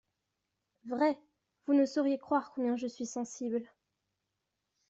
[0.87, 1.15] Vrai,
[1.67, 3.61] vous ne sauriez croire combien je suis sensible!